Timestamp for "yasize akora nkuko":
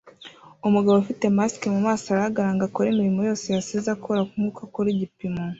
3.55-4.59